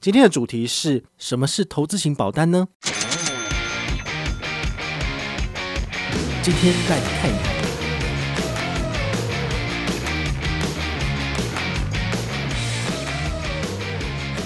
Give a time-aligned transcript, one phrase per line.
[0.00, 2.68] 今天的主题是什么是投资型保单呢？
[6.40, 7.52] 今天带你看一看，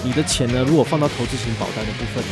[0.03, 0.63] 你的钱呢？
[0.63, 2.31] 如果放到投资型保单的部分呢？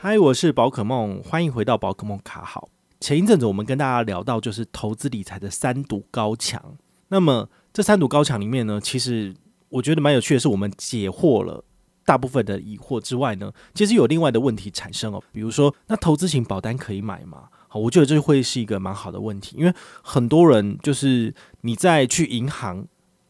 [0.00, 2.68] 嗨，我是宝可梦，欢迎回到宝可梦卡好。
[2.98, 6.76] 前一阵子我们跟大家聊到就是投资理财的三堵高墙，
[7.06, 9.36] 那么这三堵高墙里面呢，其实。
[9.74, 11.64] 我觉得蛮有趣的是，我们解惑了
[12.04, 15.20] 大部分的疑惑之外呢，其实有另外的问题产生哦。
[15.32, 17.48] 比如说，那投资型保单可以买吗？
[17.66, 22.86] 好，我觉得这会是一个蛮好的问题，因为很多人就是你在去银行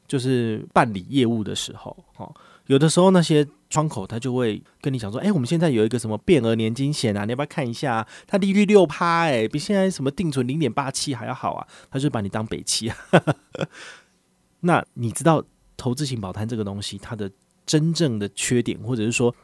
[0.07, 2.31] 就是办理业务的时候，哈，
[2.67, 8.07] 有的时候那些窗口他就会跟你讲说，哎，我们现在有一个什么变额年金险啊，你要不要看一下？
[8.27, 12.97] 它利率六趴，哎，比现在什么定存零点八七还要好啊，他就把你当北七啊。
[14.61, 15.43] 那你知道？
[15.85, 17.31] 投资型保单这个东西，它的
[17.67, 19.35] 真正的缺点，或者是说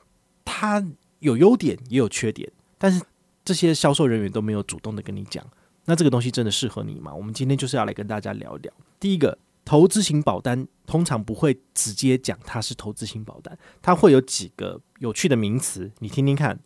[0.43, 0.83] 它
[1.19, 2.99] 有优点也有缺点，但是
[3.45, 5.47] 这些销售人员都没有主动的跟你讲，
[5.85, 7.15] 那这个东西真的适合你吗？
[7.15, 8.73] 我们今天就是要来跟大家聊一聊。
[8.99, 16.59] 第一个，投资型保单通常不会直接讲它是投资型保单，它会有几个有趣的名词，你听听看。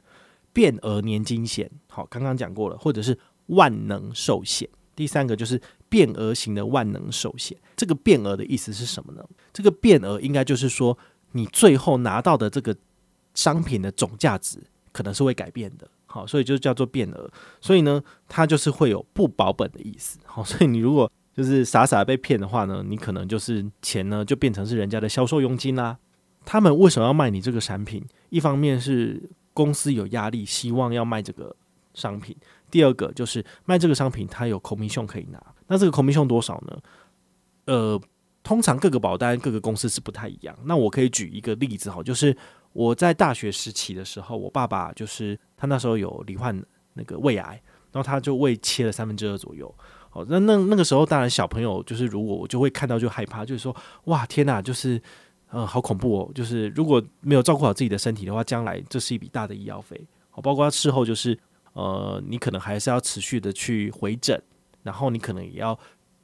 [0.52, 4.68] 变额年金险，好，刚刚讲过了，或者是万能寿险。
[4.94, 5.60] 第三个就是
[5.94, 9.24] 变额型的万能寿险，这个变额的意思是什么呢？
[9.52, 10.98] 这个变额应该就是说，
[11.30, 12.76] 你最后拿到的这个
[13.34, 14.58] 商品的总价值
[14.90, 17.30] 可能是会改变的，好，所以就叫做变额。
[17.60, 25.96] 所以呢，它就是会有不保本的意思，好，所以你如果就是傻傻被骗的话呢，你可能就是钱呢就变成是人家的销售佣金啦。
[26.44, 28.04] 他们为什么要卖你这个产品？
[28.30, 31.54] 一方面是公司有压力，希望要卖这个
[31.94, 32.36] 商品。
[32.68, 35.40] 第二个就是卖这个商品，它有 commission 可以拿。
[35.66, 36.78] 那这个空赔胸多少呢？
[37.66, 38.00] 呃，
[38.42, 40.54] 通常各个保单、各个公司是不太一样。
[40.64, 42.36] 那我可以举一个例子哈，就是
[42.72, 46.62] 我在大学时期的时候，我爸爸就是他那时候有罹患
[46.92, 49.74] 那个胃癌，然后他就胃切了三分之二左右。
[50.12, 53.74] 哦，那那那个时候当然小朋友就是如果我就会看到就害怕，就是说
[54.04, 55.00] 哇天哪，就是
[55.48, 60.00] 呃好恐怖哦，就是如果没有照顾好自己的身体的话，将来这是一笔大的医药费。
[60.30, 61.38] 好，包括他事后就是。
[61.74, 64.40] 呃，你可能还是要持续的去回诊，
[64.84, 65.76] 然后你可能也要，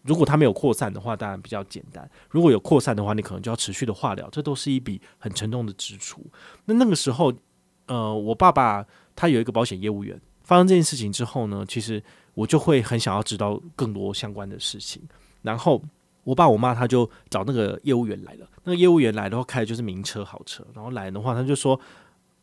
[0.02, 6.24] 如果它没有扩散的话，当然比较简单；如果有扩散的话，你可能就要持续的化疗，这都是一笔很沉重的支出。
[6.66, 7.32] 那那个时候，
[7.86, 12.00] 呃，我爸爸他有一个保险业务员，发生这件事情之后呢，其实
[12.34, 15.02] 我就会很想要知道更多相关的事情。
[15.42, 15.82] 然后
[16.22, 21.80] 我爸我妈他就找那个业务员来了，那个业务员来的话开的就是名车好车，然后来的话他就说，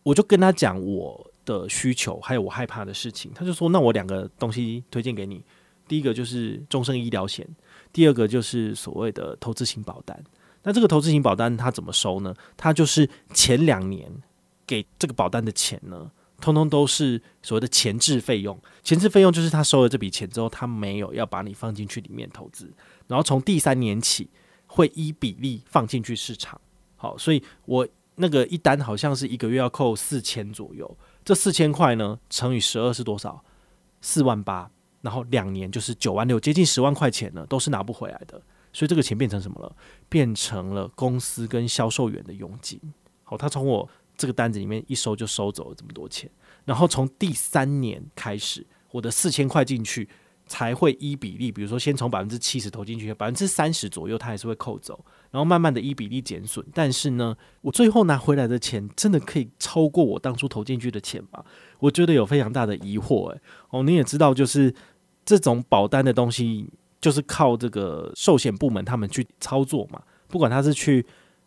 [0.04, 5.44] 我就跟他讲我的需求还有我害怕的事情，他就说：“那我两个东西推荐给你，
[5.88, 7.48] 第一个就是终身医疗险，
[7.94, 10.24] 第二个就是所谓的投资型保单。
[10.64, 12.34] 那这个投资型保单它怎么收呢？
[12.56, 14.12] 它就是前两年
[14.66, 16.12] 给这个保单的钱呢，
[16.42, 18.60] 通通都是所谓的前置费用。
[18.84, 22.72] 前置费用就是他收了这笔钱之后，他没有要把你放进去里面投资，
[23.08, 24.30] 然后从第三年起
[24.66, 26.60] 会依比例放进去市场。
[26.98, 33.44] 好，所以我那个一单好像是一个月要扣四千左右。”这四千块呢，乘以十二是多少？
[34.02, 34.72] 四万八，
[35.08, 38.42] 然后两年就是九万六，接近十万块钱呢，都是拿不回来的。
[38.74, 39.74] 所以这个钱变成什么了？
[40.10, 42.78] 变成了公司跟销售员的佣金。
[43.24, 46.30] 好，他从我这个单子里面一收就收走了这么多钱。
[46.66, 50.10] 然后从第三年开始，我的四千块进去。
[50.50, 54.98] 才会依比例，比如说先从百分之七十投进去，百分之三十左右，他还是会扣走，
[55.30, 56.66] 然后慢慢的一比例减损。
[56.74, 61.44] 但是呢，我最后拿回来的钱真的可以超过我当初投进去的钱吗？
[61.80, 63.28] 我觉得有非常大的疑惑。
[63.32, 63.42] 诶，
[63.72, 64.74] 哦，你也知道，就是
[65.28, 66.70] 这种保单的东西，
[67.02, 70.02] 就是靠这个寿险部门他们去操作嘛。
[70.30, 71.06] 不管他是去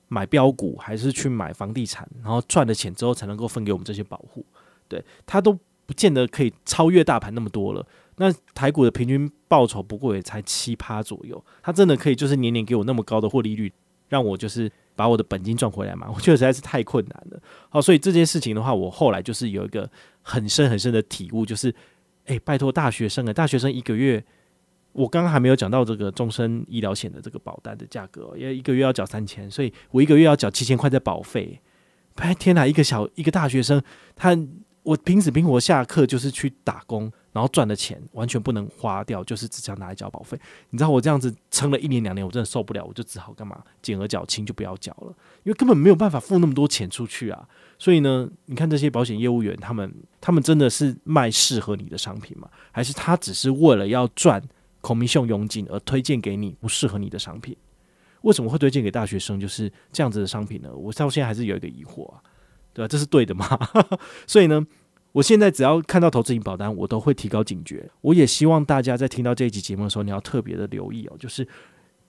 [0.09, 4.45] 买标股，还是去买房地产，然后赚了钱之后才能够分给我们这些保户，
[4.87, 7.87] 对，他都不见得可以超越大盘那么多了。
[8.17, 13.73] 那台股的平均报酬不过也才七趴左右，他真的可以就是年年给我那么高的获利率，
[14.11, 16.07] 让我就是把我的本金赚回来嘛？
[16.15, 17.41] 我觉得实在是太困难了。
[17.71, 19.89] 好，所以这件事情的话，我后来就是有一个
[20.21, 21.75] 很深很深的体悟，就是，
[22.27, 24.25] 哎，拜托大学生啊，大学生一个月，
[24.93, 31.61] 我刚刚还没有讲到这个终身医疗险的这个保单的价格，因为一个月要缴三千，所以我一个月要缴七千块的保费。
[32.17, 33.83] 哎，天哪，一个小一个大学生，
[34.15, 34.37] 他
[34.83, 37.11] 我拼死拼活下课就是去打工。
[37.33, 40.39] 然后赚的钱完全不能花掉，就是只想拿来交保费。
[40.71, 43.63] 你知道我这样子撑了一年两年，我真的受不了，我就只好干嘛？
[43.81, 47.49] 减额缴清就不要缴了，因为根本没有办法付那么多钱出去啊。
[47.79, 52.49] 所以呢，你看这些保险业务员，他们他们真的是卖适合你的商品吗？
[52.73, 54.43] 还是他只是为了要赚
[54.83, 57.57] commission 佣金而推荐给你不适合你的商品？
[58.23, 59.41] 为什么会推荐给大学生？
[59.41, 60.71] 就是这样子的商品呢？
[60.75, 62.21] 我到现在还是有一个疑惑啊，
[62.75, 62.89] 对吧？
[62.89, 63.59] 这是对的吗？
[64.27, 64.67] 所以呢，
[65.13, 67.91] 我现在只要看到投资型保单，我都会提高警觉。
[68.01, 71.47] 我也希望大家在听到这一集节目的时候，你要特别的留意哦，就是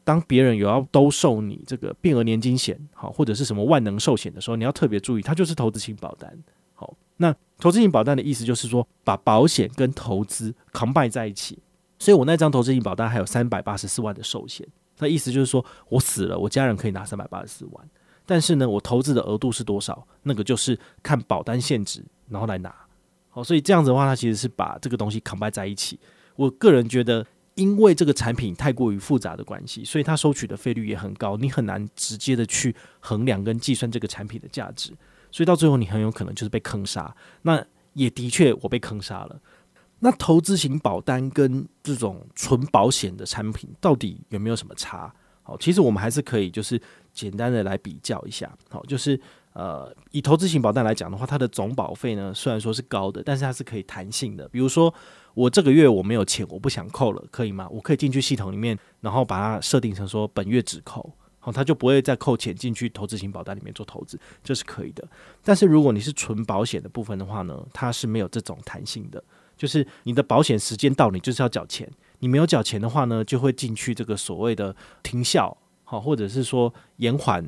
[0.04, 6.32] 当别人有要兜售你这个变额年金险，好，或者是什么万能寿险的时候，你要特别注意，它就是投资型保单。
[6.74, 11.58] 好，那投资型保单的意思就是说，把保险跟投资 combine 在一起。
[11.98, 17.90] 所以我那张投资型保单还有三百八十四万的寿险，那意思就是说我死了，我家人可以拿三百八十四万，
[18.26, 20.08] 但是呢，我投资的额度是多少？
[20.24, 22.74] 那个就是看保单现值，然后来拿。
[23.32, 26.00] 好，所以这样子的话，它其实是把这个东西 combine 在一起。
[26.36, 27.26] 我个人觉得，
[27.56, 34.92] 因为这个产品太过于复杂的关系，所以它收取的费率也很高，你很难直接的去衡量跟计算这个产品的价值，
[35.32, 37.16] 所以到最后你很有可能就是被坑杀。
[37.44, 39.40] 那也的确，我被坑杀了。
[40.00, 45.14] 那投资型保单跟这种纯保险的产品到底有没有什么差？
[45.44, 46.82] 好，其实我们还是可以就是
[47.14, 48.52] 简单的来比较一下。
[48.70, 49.20] 好，就是
[49.54, 54.48] 呃，以投资型保单来讲的话，它的总保费呢虽然说是高的，但是它是可以弹性的。
[54.50, 54.94] 比如说
[55.34, 57.68] 我这个月我没有钱，我不想扣了，可以吗？
[57.70, 65.08] 我可以进去系统里面，然后把它设定成说本月只扣，好，它就不会再扣钱进去投资型保单里面做投资，这是可以的。
[65.44, 69.24] 但是如果你是纯保险的部分的话呢，它是没有这种弹性的。
[69.58, 71.88] 就是你的保险时间到，你就是要缴钱。
[72.18, 77.46] 你没有缴钱的话呢，就会进去这个所谓的停效，好，或者是说延缓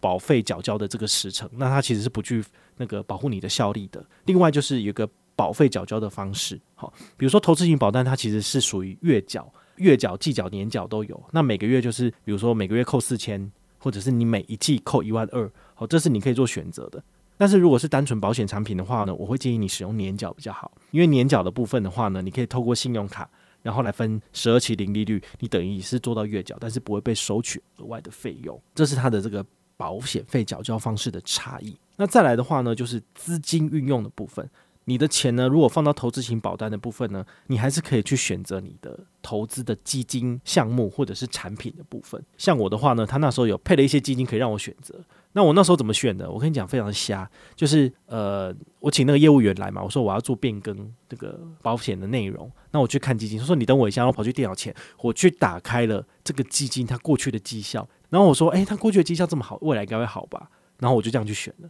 [0.00, 1.48] 保费缴交的这个时程。
[1.52, 2.44] 那它其实是不具
[2.76, 4.04] 那个保护你的效力的。
[4.26, 11.22] 另外就是有个保费缴交的方式，好，比如说投资型保单，它其实是属于月缴、月缴、季缴、年缴都有。
[11.32, 17.02] 那每个月就是，比如说每个月扣四千，或者是你每一季扣一万二，好，这是你可以做选择的。
[17.36, 23.30] 但是如果是单纯保险产品的话呢，我会建议你使用年缴比较好，因为年缴的部分的话呢，你可以透过信用卡，
[23.62, 29.46] 然后来分十二期零利率，你等于是做到月缴，但是不会被收取额外的费用，这是它的这个
[29.78, 31.74] 保险费缴交方式的差异。
[31.96, 34.46] 那再来的话呢，就是资金运用的部分。
[34.84, 42.22] 你的钱呢，如果放到投资型保单的部分呢，你还是可以去选择你的投资的基金项目或者是产品的部分。
[42.38, 44.94] 像我的话呢，他那时候有配了一些基金可以让我选择。
[45.32, 46.30] 那我那时候怎么选的？
[46.30, 60.50] 我跟你讲，非常瞎，就是呃，我请那个业务员来嘛，我说我要做变更这个保险的内容，那我去看基金，他说你等我一下，然后跑去电脑前，我去打开了这个基金它过去的绩效，然后我说，诶，他过去的绩效这么好，未来应该会好吧？
[60.78, 61.68] 然后我就这样去选了。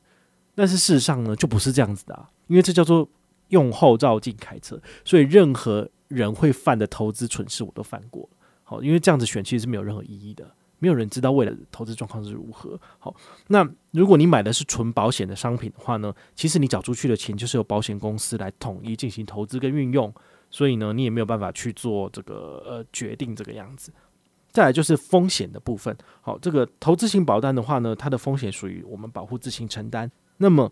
[0.55, 3.08] 但是事实上呢，就不是这样子的啊，因为这叫做
[3.49, 8.29] 用后照镜开车，所以任何人会犯的投资蠢事我都犯过。
[8.64, 10.49] 好，因为这样子选其实是没有任何意义的，
[10.79, 12.79] 没有人知道未来的投资状况是如何。
[12.99, 13.14] 好，
[13.46, 20.12] 那如果你买的是纯保险的商品的话呢，其实你缴出去的钱就是由保险公司来统一进行投资跟运用，
[20.50, 23.93] 所以呢，你也没有办法去做这个呃决定这个样子。
[24.59, 25.97] 再来就是风险的部分。
[26.21, 30.11] 好，这个投资型保单的话呢，它的风险属于我们保护自行承担。
[30.39, 30.69] 那么，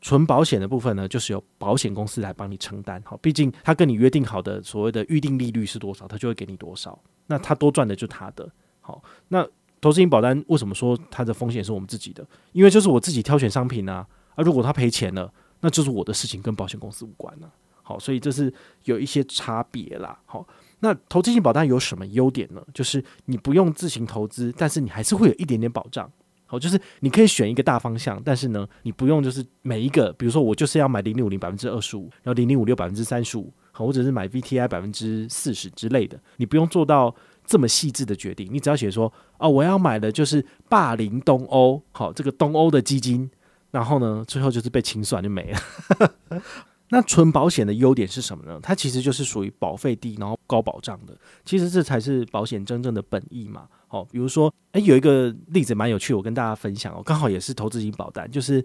[0.00, 3.02] 纯保险的部分呢，就是由保险公司来帮你承担。
[3.04, 6.98] 好，毕竟他跟你约定好的所谓的预定利率是多少，他就会给你多少。
[7.26, 8.50] 那他多赚的就他的。
[8.80, 9.46] 好，那
[9.78, 12.26] 投资型保单为什么说它的风险是我们自己的？
[12.52, 14.06] 因为就是我自己挑选商品啊。
[14.36, 15.30] 而如果他赔钱了，
[15.60, 17.52] 那就是我的事情，跟保险公司无关了。
[17.82, 18.50] 好，所以这是
[18.84, 20.18] 有一些差别啦。
[20.24, 20.46] 好，
[20.80, 22.62] 那投资型保单有什么优点呢？
[22.72, 26.10] 就是你不用自行投资，但是你还是会有一点点保障。
[26.50, 43.30] 好，就是你可以选一个大方向，但是呢，你不用就是每一个，比如说我就是要买零零五零百分之二十五，然后零零五六百分之三十五，好，或者是买 VTI 百分之四十之类的，你不用做到这么细致的决定，你只要写说，哦，我要买的就是霸凌东欧，好，这个东欧的基金，
[43.70, 46.42] 然后呢，最后就是被清算就没了。
[46.90, 48.58] 那纯保险的优点是什么呢？
[48.62, 51.14] 它其实就是属于保费低，然后高保障的，
[51.44, 53.68] 其实这才是保险真正的本意嘛。
[53.86, 58.64] 好，比如说，诶，有一个例子蛮有趣，我跟大家分享哦，刚好也是投资型保单，就是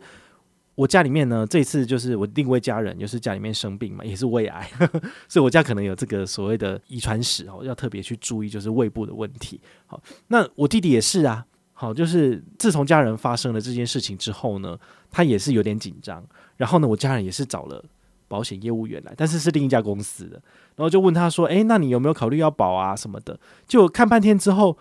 [0.76, 4.70] 我家里面呢，这次就是我另一位家人，就是家里面生病嘛，也是胃癌，
[5.28, 9.60] 所以我家可能有这个所谓的遗传史哦，要特别去注意，就是胃部的问题。
[9.86, 14.78] 好，那我弟弟也是啊，好，就是自从家人发生了这件事情之后呢，
[15.12, 16.26] 他也是有点紧张，
[16.58, 17.84] 然后呢，我家人也是找了
[18.34, 20.42] 保险业务员来，但是是另一家公司的，
[20.76, 23.40] 然后就问他说，诶，那你有没有考虑要保啊什么的？
[23.68, 24.78] 就看半天之后。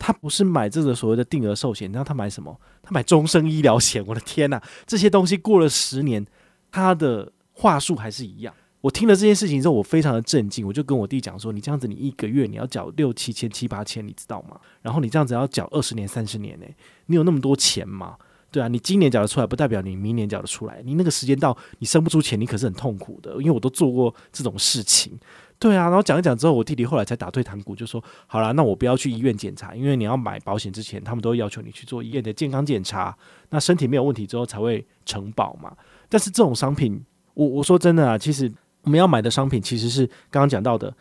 [0.00, 2.56] 他不是买这个所谓的定额寿险，你知道他买什么？
[2.84, 4.00] 他买终身医疗险。
[4.06, 6.24] 我的天呐，这些东西过了十年，
[6.70, 8.54] 他的话术还是一样。
[8.80, 10.64] 我听了这件事情之后，我非常的震惊。
[10.64, 14.60] 我就跟我弟讲说：“你这样子，你一个月你要缴六七千、七八千，你知道吗？
[14.82, 16.66] 然后你这样子要缴二十年、三十年呢？
[17.06, 18.16] 你有那么多钱吗？
[18.50, 20.80] 对啊，你今年缴得出来，不代表你明年缴得出来。
[20.84, 23.32] 你那个时间到，你生不出钱，你可是很痛苦的。
[23.32, 25.12] 因为我都做过这种事情。”
[25.60, 33.16] 对啊，然后讲一讲之后，我弟弟后来才打退堂鼓，就说好啦，那我不要去医院检查，因为你要买保险之前，他们都要求你去做医院的健康检查，
[33.50, 35.76] 那身体没有问题之后才会承保嘛。
[36.08, 38.50] 但是这种商品，我我说真的啊，其实
[38.82, 40.94] 我们要买的商品其实是刚刚讲到的。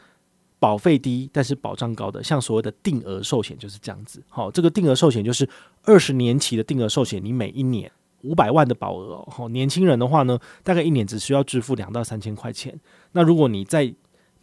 [0.59, 4.23] 保费低，但是保障高的，像所谓的定额寿险就是这样子。
[4.27, 5.47] 好，这个定额寿险就是
[5.83, 9.23] 二十年期的定额寿险，你每一年五百万的保额。
[9.29, 12.79] 好，年轻人的话呢，大概一年只需要支付两到三千块钱。
[13.11, 13.93] 那如果你在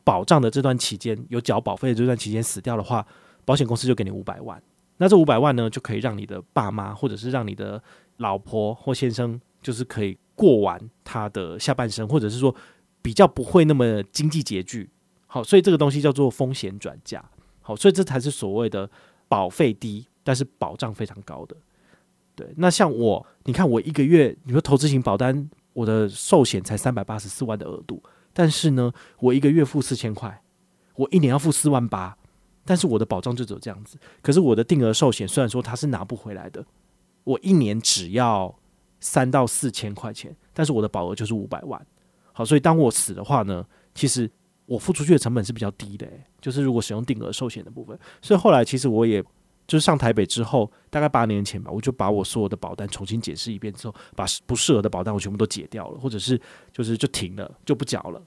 [0.04, 3.04] 保障的这段期间有缴保费的这段期间死掉的话，
[3.44, 4.62] 保险公司就给你五百万。
[4.98, 7.82] 那这五百万呢，就可以让你的爸妈或者是让你的
[8.18, 12.54] 老婆或先生，就是可以过完他的下半生，或者是说
[13.02, 14.88] 比较不会那么经济拮据。
[15.34, 17.20] 好，所以这个东西叫做风险转嫁。
[17.60, 18.88] 好，所以这才是所谓的
[19.26, 21.56] 保费低，但是保障非常高的。
[22.36, 28.00] 对，那像我，你看我一个月，你说投资型保单，我的寿险才三百八十四万的额度，
[28.32, 30.40] 但是呢，我一个月付四千块，
[30.94, 32.16] 我一年要付四万八，
[32.64, 33.98] 但是我的保障就只有这样子。
[34.22, 36.64] 可是我的定额寿险虽然说它是拿不回来的，
[37.24, 38.56] 我一年只要
[39.00, 41.84] 三到四千块钱，但是我的保额就是五百万。
[42.32, 44.30] 好，所以当我死的话呢，其实。
[44.66, 46.06] 我付出去的成本是比较低的，
[46.40, 49.22] 就是如果使用定额寿险的部分，所以后来其实我也
[49.66, 56.40] 就是上台北之后，大概八年前吧，我就把我所有的保单重新解释一遍之后，把不适合的保单我全部都解掉了，或者是
[56.72, 58.22] 就是就停了，就不缴了，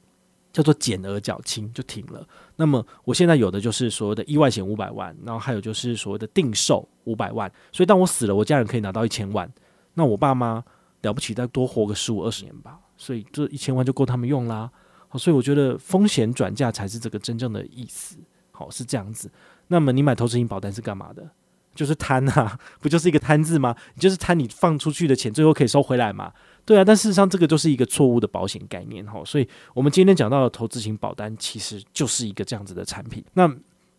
[0.52, 2.28] 叫做减额缴清就停了。
[2.56, 9.52] 那么我现在有的就是所谓的意外险五百万，然后还有就是所谓的定寿五百万，所以当我死了，我家人可以拿到一千万，
[9.94, 10.64] 那我爸妈
[11.02, 14.72] 了不起再多活个十五二十年吧，所以这一千万就够他们用啦。
[15.10, 18.18] 好，所以我觉得风险转嫁才是这个真正的意思。
[18.52, 19.32] 好，是这样子。
[19.68, 21.30] 那么你买投资型保单是干嘛的？
[21.76, 23.76] 就是贪啊，不就是一个贪字吗？
[23.94, 26.34] 你就是贪你放出去的钱最后可以收回来嘛？
[26.66, 26.84] 对啊。
[26.84, 29.06] 但事实上这个就是一个错误的保险概念。
[29.06, 33.24] 哈，所以我们今天讲到的投资型保单其实就是一个这样子的产品。
[33.34, 33.48] 那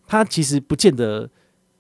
[0.09, 1.31] 它其实不见得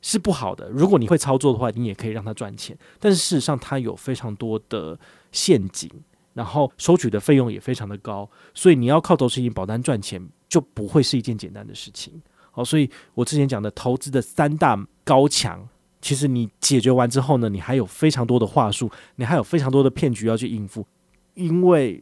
[0.01, 0.71] 是不好的。
[0.71, 2.79] 如果你会操作的话，你也可以让它赚钱。
[3.01, 4.97] 但是事实上它有非常多的
[5.33, 5.91] 陷阱。
[6.38, 12.23] 然后收取的费用也非常的高，所以你要靠投资型保单赚钱就不会是一件简单的事情。
[12.52, 15.68] 好，所以我之前讲的投资的三大高墙，
[16.00, 20.87] 其实你解决完之后呢，你还有非常多的话术，你还有非常多的骗局要去应付，
[21.35, 22.00] 因为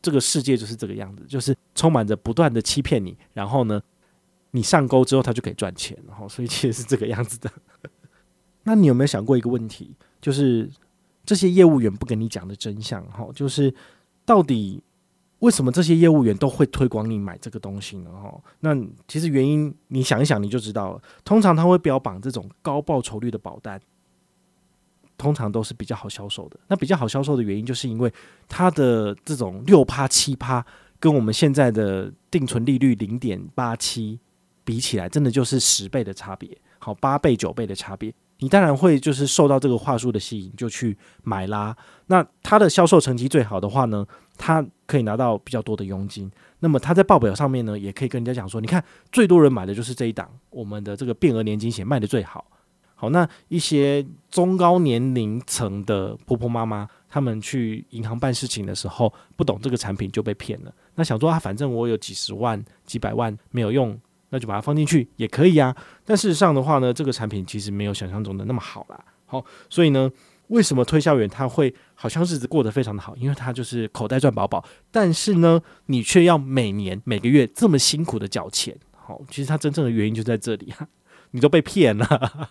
[0.00, 3.82] 这个世界就是这个样子，就是充满着不断的欺骗你，然后呢，
[4.52, 7.52] 你上钩之后他就可以赚钱，然后所以其实是这个样子的。
[8.64, 10.70] 那你有没有想过一个问题，就是？
[11.26, 13.74] 这些业务员不跟你讲的真相，哈，就是
[14.24, 14.80] 到底
[15.40, 18.10] 为什么这些业务员都会推广你买这个东西呢？
[18.10, 18.74] 哈，那
[19.06, 21.02] 其实原因你想一想你就知道了。
[21.24, 23.78] 通常他会标榜这种高报酬率的保单，
[25.18, 26.58] 通常都是比较好销售的。
[26.68, 28.12] 那比较好销售的原因，就是因为
[28.48, 30.64] 它的这种六趴七趴，
[30.98, 34.18] 跟我们现在的定存利率零点八七
[34.64, 38.14] 比起来，真的就是十倍的差别，好，八倍九倍的差别。
[38.38, 41.74] 你当然会就是受到这个话术的吸引，就去买啦。
[42.06, 46.30] 那他的销售成绩最好的话呢，他可以拿到比较多的佣金。
[46.60, 52.44] 那么他在报表上面呢，也可以跟人家讲说，你看最多人买的就是这一档，我们的这个变额年金险卖得最好。
[52.94, 60.72] 好，那一些中高年龄层的婆婆妈妈，他们去银行办事情的时候，不懂这个产品就被骗了。
[60.94, 63.98] 那想说啊，反正我有几十万、几百万没有用。
[64.30, 69.04] 那就把它放进去也可以啊，但事实上的话呢，这个产品其实没有想象中的那么好啦。
[69.26, 70.10] 好，所以呢，
[70.48, 73.14] 为什么推销员他会好像日子过得非常的好？
[73.16, 78.76] 因为他就是口袋赚饱饱，但是呢，你却要每年每个月这么辛苦的缴钱。
[78.92, 80.88] 好，其实他真正的原因就在这里啊，
[81.30, 82.50] 你都被骗了。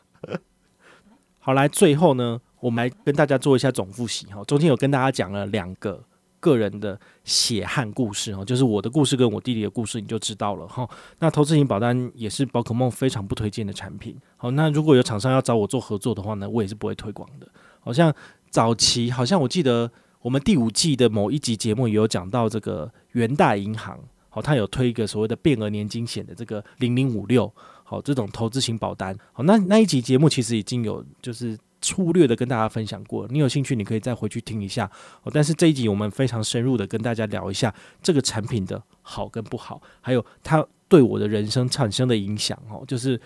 [1.40, 6.04] 好，来最后呢，我们来跟大家做一下总复习哈，中间有跟大家讲了两个。
[6.46, 10.88] 个人的血汗故事哦，就是我的故事跟我弟弟的故事，你就知道了哈。
[11.18, 14.16] 那投资型保单也是宝可梦非常不推荐的产品。
[14.38, 17.48] 好，那如果有厂商要找我做合作的话呢，我也是不会推广的。
[17.80, 18.14] 好像
[18.52, 24.00] 早期，好像我记得我们第五季的某一集节目也有讲到这个元大银行，
[24.30, 27.52] 好，他有推一个所谓的变额年金险的这个零零五六，
[27.84, 29.18] 好，这种投资型保单。
[29.34, 31.58] 好，那那一集节目其实已经有就是。
[31.86, 34.90] 粗略的跟大家分享过，你有兴趣你可以再回去听一下
[35.22, 35.32] 哦。
[35.32, 42.84] 但是这一集我们非常深入的跟大家聊一下这个产品的好跟不好，还有它对我的人生产生的影响哦。
[42.88, 43.22] 就是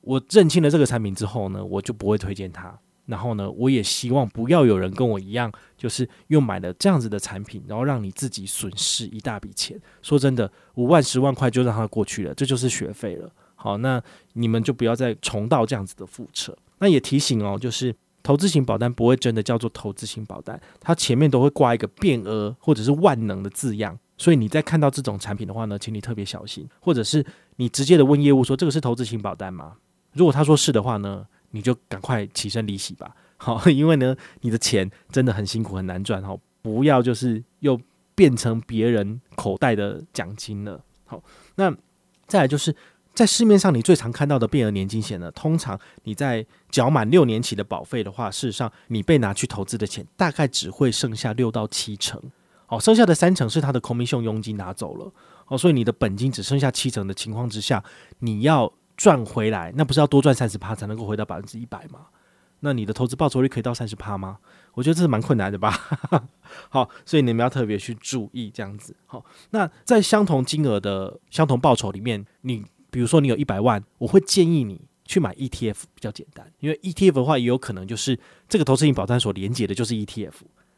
[0.00, 2.78] 我认清了这个产品之后呢，我就不会推荐它。
[3.04, 9.80] 然后呢，我也希望不要有人跟我一样，就是又买了这样子的产品，然后让你自己损失一大笔钱。
[10.02, 13.30] 说真的，五万十万块就让它过去了，这就是学费了。
[13.54, 14.02] 好，那
[14.34, 16.54] 你们就不要再重蹈这样子的覆辙。
[16.78, 27.24] 那也提醒哦，就是投资型保单不会真的叫做投资型保单，它前面都会挂一个变额或者是万能的字样，所以你在看到这种产品的话呢，请你特别小心，或者是
[27.56, 29.76] 你直接的问业务说，这个是投资型保单吗？
[30.12, 33.14] 如果他说是的话呢，你就赶快起身离席吧。
[33.36, 37.80] 好， 因为呢，你的钱真的很辛苦很难赚哈，不要就是又
[38.14, 40.82] 变成别人口袋的奖金了。
[41.04, 41.22] 好，
[41.54, 41.72] 那
[42.26, 42.74] 再来就是
[43.18, 52.22] 在市面上你最常看到的变额年金险呢，通常你在缴满六年期的保费的话，事实上你被拿去投资的钱大概只会剩下六到七成。
[52.68, 55.12] 哦，剩下的三成是他的 commission 佣金拿走了，
[55.48, 57.82] 哦，所以你的本金只剩下七成的情况之下，
[58.20, 62.02] 你要赚回来，那不是要多赚三十趴才能够回到百分之一百吗？
[62.60, 64.38] 那你的投资报酬率可以到三十趴吗？
[64.74, 65.76] 我觉得这是蛮困难的吧。
[66.70, 68.94] 好，所以你们要特别去注意这样子。
[69.06, 78.18] 好，那在相同金额的相同报酬里面，你比如说你有一百万，我会建议你去买 ETF 比较简单，因为 ETF 的话也有可能就是
[78.48, 80.32] 这个投资型保单所连接的就是 ETF。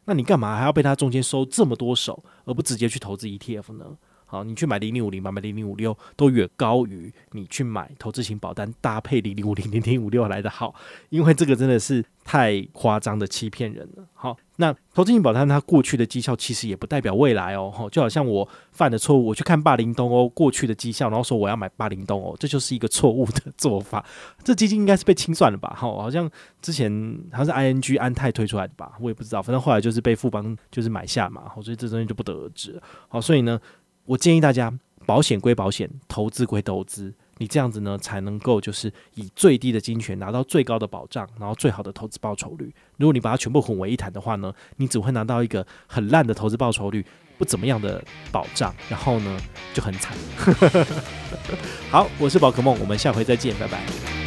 [0.07, 3.97] 那你干嘛还要被它中间收这么多手，而不直接去投资 ETF 呢？
[4.25, 10.73] 好，你去买零零五零，买买零零五六，都远高于你去买投资型保单搭配零零五零、零零五六来的好，
[11.09, 14.07] 因为这个真的是太夸张的欺骗人了。
[14.15, 17.89] 好，那投资型保单它过去的绩效其实也不代表未来哦。
[17.91, 24.05] 就好像我犯的错误，我去看霸凌东欧过去的绩效，然后说我要买霸凌东欧，这就是一个错误的做法。
[24.45, 25.75] 这基金应该是被清算了吧？
[25.77, 26.31] 好，好像
[26.63, 29.43] 之前好像是 ING 安泰推出来的吧，我也不知道。
[29.43, 32.81] 反正后来就是被富邦就是买下嘛，好，所以这东西就不得而知。
[33.09, 33.59] 好，所以呢。
[34.07, 34.73] 我建议大家，
[35.07, 42.71] 保险归保险，投资归投资，你这样子呢，才能够就是以最低的金钱拿到最高的保障，然后最好的投资报酬率。
[42.99, 47.03] 如果你把它全部混为一谈的话呢，你只会拿到一个很烂的投资报酬率，
[47.39, 49.41] 不怎么样的保障，然后呢
[49.73, 50.15] 就很惨。
[51.91, 54.20] 好，我是宝可梦，我们下回再见，拜拜。